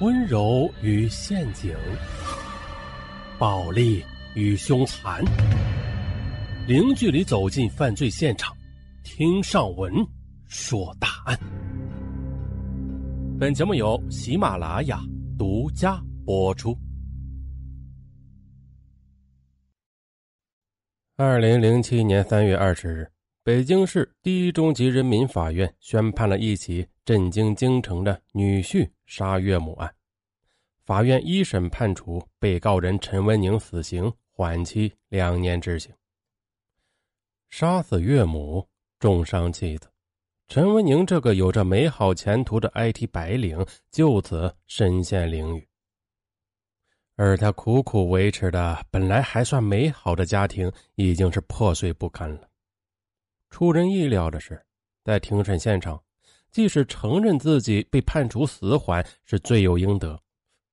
[0.00, 1.74] 温柔与陷阱，
[3.38, 4.04] 暴力
[4.34, 5.24] 与凶残，
[6.68, 8.54] 零距离走进犯罪现场，
[9.02, 9.90] 听上文
[10.48, 11.38] 说大案。
[13.40, 15.00] 本节目由喜马拉雅
[15.38, 16.76] 独家播出。
[21.16, 23.10] 二零零七年三月二十日，
[23.42, 28.90] 北京市第一中级人民法院宣判了一起震惊京城的女婿。
[29.06, 29.94] 杀岳母案，
[30.84, 35.94] 法院一审判处被告人陈文宁死刑，缓期两年执行。
[37.48, 38.66] 杀死岳母，
[38.98, 39.88] 重伤妻子，
[40.48, 45.64] 陈文宁这个有着美好前途的 IT 白领就此身陷囹圄。
[47.14, 52.50] 而他苦苦维持的本来还算美好的家庭，已经是破碎不堪了。
[53.50, 54.60] 出人意料的是，
[55.04, 56.02] 在庭审现场。
[56.56, 60.18] 即使承认自己被判处死缓是罪有应得，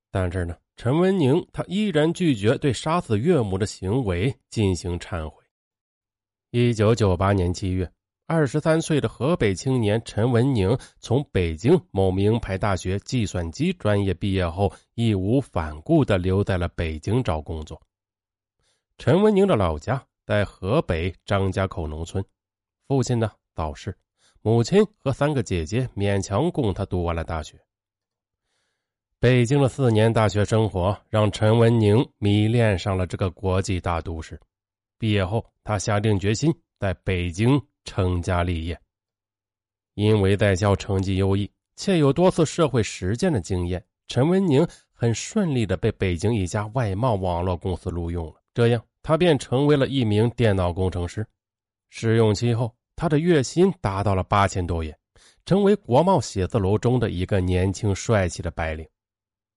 [0.10, 5.44] 但是呢，陈文宁他依然拒绝对杀死岳母的行为进行忏悔。
[6.52, 7.92] 一九九八年七月，
[8.28, 17.78] 二十三岁的河北青年陈文宁从北京某名牌大学计算机专业毕业后，义无反顾地留在了北京找工作。
[18.98, 22.24] 陈文宁的老家在河北张家口农村，
[22.88, 23.94] 父亲呢早逝。
[24.46, 27.58] 母亲和三个姐姐勉强供他读完了大学。
[29.18, 34.38] 北京的四年大学生活让陈文宁迷恋上了这个国际大都市。
[35.00, 38.78] 毕业后，他下定决心在北京成家立业。
[39.94, 48.42] 因为在校成绩优异，且有多次社会实践的经验，陈文宁很顺利的被北京一家外贸网络公司录用了。
[48.54, 51.26] 这样，他便成为了一名电脑工程师。
[51.90, 52.76] 试用期后。
[53.04, 54.98] 他的月薪达到了八千多元，
[55.46, 58.88] 成为国贸写字楼中的一个年轻帅气的白领。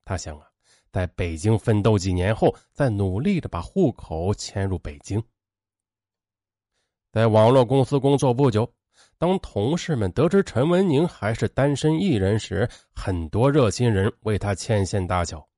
[0.05, 0.49] 他想啊，
[0.91, 5.23] 在北京奋斗几年后，再努力的把户口迁入北京。
[7.13, 8.69] 在网络公司工作不久，
[9.17, 15.49] 当同事们得知陈文宁还是单身一人时，很多热心人为他牵线搭桥。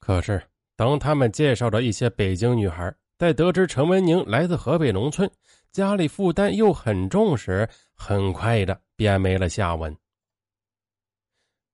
[0.00, 0.46] 可是，
[0.76, 2.94] 当他们介绍的一些北京女孩
[3.24, 5.30] 在得知陈文宁来自河北农村，
[5.72, 9.96] 家里负担又很重时，很快的便没了下文。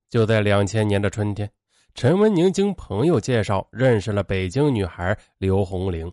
[0.09, 1.51] 就在两千年的春天，
[1.93, 6.09] 陈文宁经朋友介绍认识了北京女孩刘红玲。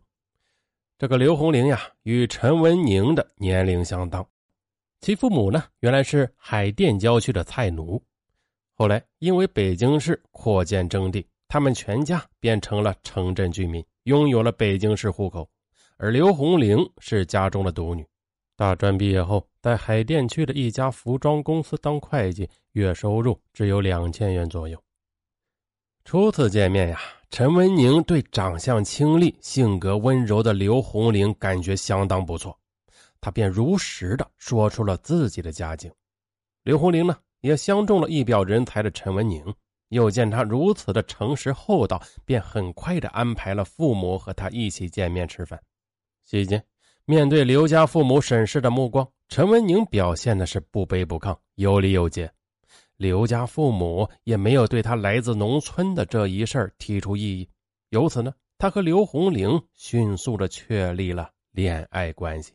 [0.97, 4.27] 这个刘红玲呀，与陈文宁的年龄相当，
[5.01, 8.03] 其父母呢原来是海淀郊区的菜奴，
[8.73, 15.47] 后来因为北京市扩建征地，他们全家变成了城镇居民，拥有了北京市户口。
[15.97, 18.05] 而刘红玲是家中的独女，
[18.55, 24.77] 大专毕业后，在海淀区的一家服装公司当会计，月收入只有两千元左右。
[26.05, 26.99] 初次见面呀，
[27.31, 32.57] 陈文宁对长相清丽、性格温柔的刘红玲感觉相当不错，
[33.19, 35.91] 他便如实的说出了自己的家境。
[36.63, 39.43] 刘红玲呢，也相中了一表人才的陈文宁，
[39.89, 45.61] 又见他如此的诚实厚道，便很快的安排了父母和他一起见面吃饭。
[46.25, 46.63] 期间，
[47.05, 52.29] 面对刘家父母审视的目光，陈文宁表现的是不卑不亢，有礼有节。
[52.97, 57.47] 刘家父母也没有对他来自农村的这一事提出异议。
[57.89, 62.53] 由此呢，他和刘红玲迅速的确立了恋爱关系。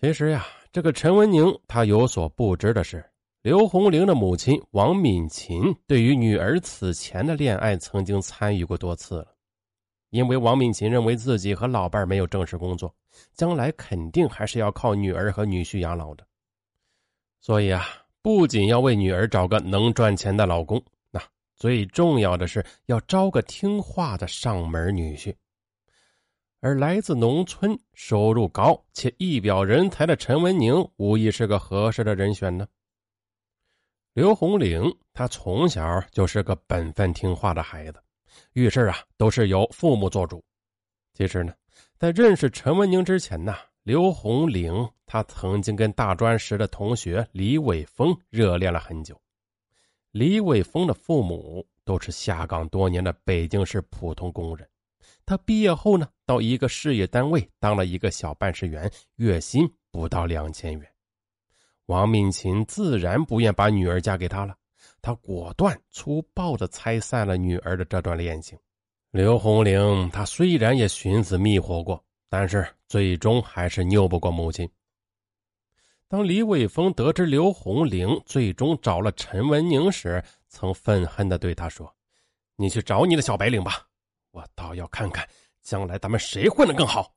[0.00, 3.04] 其实呀，这个陈文宁他有所不知的是，
[3.44, 9.36] 刘红玲的母亲王敏琴对于女儿此前的恋爱曾经参与过多次了。
[10.08, 12.94] 因为王敏琴认为自己和老伴没有正式工作，
[13.34, 16.26] 将来肯定还是要靠女儿和女婿养老的，
[17.38, 17.84] 所以啊，
[18.22, 21.20] 不仅要为女儿找个能赚钱的老公，那
[21.54, 25.34] 最重要的是要招个听话的上门女婿。
[26.60, 32.66] 而来自农村、收入高且一表人才的陈文宁，无疑是个合适的人选呢。
[34.14, 38.00] 刘红玲，她从小就是个本分听话的孩子。
[38.52, 40.40] 遇事啊，都是由父母做主。
[41.14, 41.52] 其实呢，
[41.98, 49.20] 在认识陈文宁之前呢，刘红玲她曾经跟大专时的同学李伟峰热恋了很久。
[50.12, 54.68] 李伟峰的父母都是下岗多年的北京市普通工人，
[55.26, 60.93] 他毕业后呢，到一个事业单位当了一个小办事员，月薪不到两千元。
[61.86, 64.56] 王敏琴自然不愿把女儿嫁给他了。
[65.02, 68.58] 他果断粗暴的拆散了女儿的这段恋情。
[69.10, 74.68] 刘红玲，她虽然也寻死觅活过，但是最终还是拗不过母亲。
[76.08, 81.92] 当李伟峰得知刘红玲最终找了陈文宁时，曾愤恨地对他说
[82.56, 83.86] ：“你去找你的小白领吧，
[84.30, 85.28] 我倒要看看
[85.62, 87.14] 将来咱们谁混得更好。”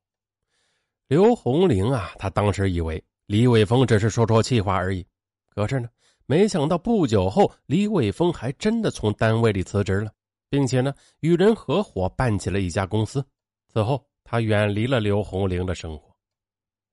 [1.08, 5.06] 刘红玲啊，她当时以为李伟峰只是说说气话而已，
[5.50, 5.90] 可是呢，
[6.26, 10.10] 没想到不久后，李伟峰还真的从单位里辞职了，
[10.50, 13.22] 并且呢，与人合伙办起了一家公司。
[13.68, 16.16] 此后，他远离了刘红玲的生活。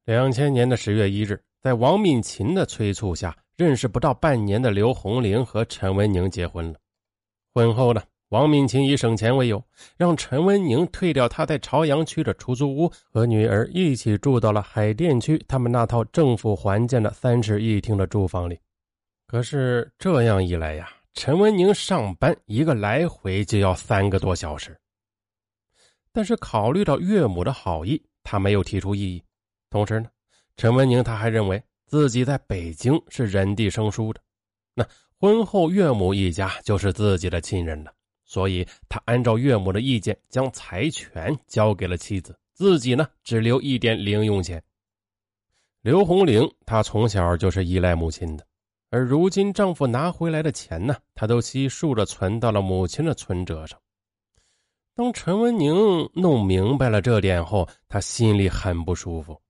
[0.07, 6.79] 两千年的十月一日，在王敏琴的催促下，认识不到半年的刘红玲和陈文宁结婚了。
[7.55, 9.63] 婚后呢，王敏琴以省钱为由，
[9.97, 18.59] 让陈文宁退掉他在朝阳区的出租屋，和女儿一起住到了海淀区他们那套政府还建的三室一厅的住房里。
[19.27, 24.77] 可是这样一来呀，陈文宁上班一个来回就要三个多小时。
[26.13, 29.23] 但是考虑到岳母的好意，他没有提出异议。
[29.71, 30.09] 同时呢，
[30.57, 34.21] 陈文宁他还认为自己在北京是人地生疏的，
[34.75, 34.87] 那
[35.19, 37.93] 婚后岳母一家就是自己的亲人了，
[38.35, 44.61] 所以他按照岳母的意见，将财权交给了妻子，自己呢只留一点零用钱。
[45.83, 48.45] 刘红玲她从小就是依赖母亲的，
[48.91, 53.79] 而如今丈夫拿回来的钱呢，她都悉数的存到了母亲的存折上。
[54.97, 55.73] 当陈文宁
[56.13, 59.41] 弄明白了这点后，他心里很不舒服。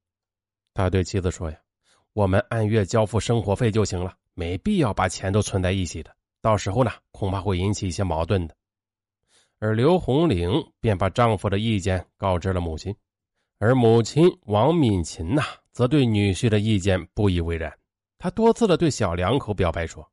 [0.74, 1.56] 他对妻子说：“呀，
[2.12, 6.14] 我们按月交付生活费就行了，没必要把钱都存在一起的。
[6.42, 8.54] 到时候呢，恐怕会引起一些矛盾的。”
[9.58, 12.94] 而刘红玲便把丈夫的意见告知了母亲，
[13.58, 15.42] 而母亲王敏琴呐，
[15.72, 17.72] 则对女婿的意见不以为然。
[18.18, 20.10] 她多次的对小两口表白说：“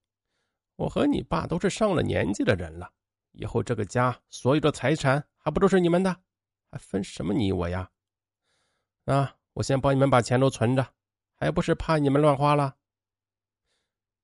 [0.78, 2.90] 我和你爸都是上了年纪的人了。”
[3.34, 6.14] 以后这个家所有的财产还不都是你们的，
[6.70, 7.90] 还分什么你我呀？
[9.06, 10.86] 啊，我先帮你们把钱都存着，
[11.36, 12.76] 还不是怕你们乱花了。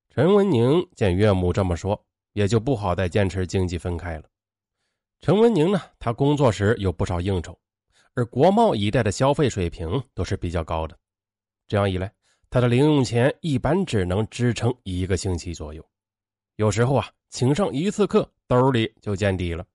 [0.09, 4.29] 陈文宁见岳母这么说，也就不好再坚持经济分开了。
[5.19, 7.57] 陈文宁呢，他工作时有不少应酬，
[8.13, 10.97] 而国贸一带的消费水平都是比较高的，
[11.67, 12.11] 这样一来，
[12.49, 15.83] 他的零用钱一般只能支撑一个星期左右。
[16.55, 19.65] 有时候啊，请上一次课，兜里就见底了。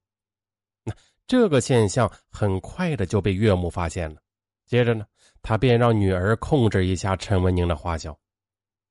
[0.84, 0.94] 那
[1.26, 4.20] 这个现象很快的就被岳母发现了。
[4.64, 5.04] 接着呢，
[5.42, 8.16] 他便让女儿控制一下陈文宁的花销。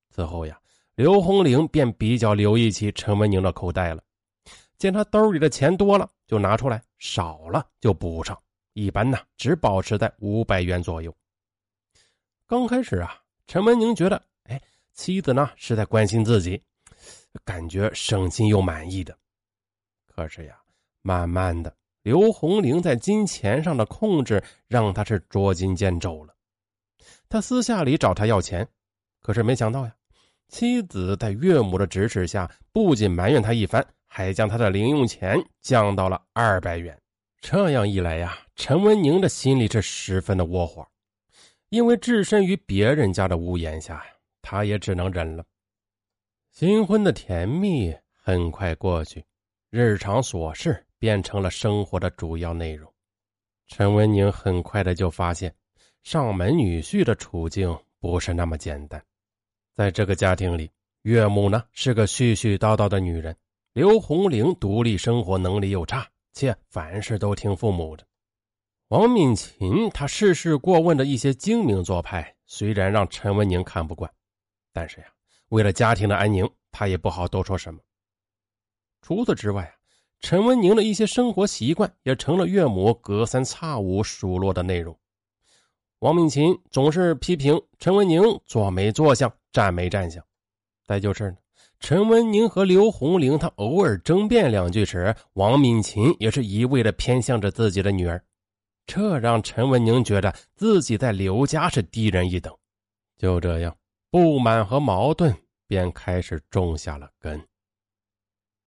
[0.09, 0.59] 此后呀，
[0.95, 4.03] 刘红玲便比较留意起陈文宁的口袋了。
[4.81, 8.35] 见他兜里的钱多了，就拿出来；少了就补上。
[8.73, 11.15] 一般呢，只保持在五百元左右。
[12.47, 14.59] 刚开始啊，陈文宁觉得，哎，
[14.95, 16.59] 妻子呢是在关心自己。
[17.45, 19.15] 感觉省心又满意的，
[20.07, 20.59] 可是呀，
[21.03, 26.33] 慢慢的，刘红玲在金钱上的控制让他是捉襟见肘了。
[27.29, 28.67] 他私下里找他要钱，
[29.21, 29.95] 可是没想到呀，
[30.47, 36.99] 妻子在岳母的指使下，不仅埋怨他一番，还将他的零用钱降到了二百元。
[37.39, 40.85] 这样一来呀，陈文宁的心里是十分的窝火，
[41.69, 44.05] 因为置身于别人家的屋檐下呀，
[44.41, 45.45] 他也只能忍了。
[46.51, 49.23] 新婚的甜蜜很快过去，
[49.69, 52.93] 日常琐事变成了生活的主要内容。
[53.67, 55.55] 陈文宁很快的就发现，
[56.03, 59.01] 上门女婿的处境不是那么简单。
[59.73, 60.69] 在这个家庭里，
[61.03, 63.33] 岳母呢是个絮絮叨叨的女人，
[63.73, 68.05] 刘红玲独立生活能力又差，且凡事都听父母的。
[68.89, 74.11] 王敏琴她事事过问的一些精明做派，虽然让陈文宁看不惯，
[74.73, 75.07] 但是呀。
[75.49, 77.79] 为了家庭的安宁，他也不好多说什么。
[79.01, 79.73] 除此之外啊，
[80.21, 84.97] 陈文宁的一些生活习惯也成了岳母隔三差五数落的内容。
[85.99, 90.25] 王敏琴总是批评陈文宁坐没坐相，站没站相。
[90.85, 91.37] 再就是呢，
[91.81, 98.23] 陈文宁和刘红玲他偶尔争辩两句时，王敏琴也是一味的偏向着自己的女儿，
[98.85, 102.55] 这让陈文宁觉得自己在刘家是低人一等。
[103.17, 103.75] 就这样。
[104.11, 105.33] 不满和矛盾
[105.67, 107.41] 便开始种下了根。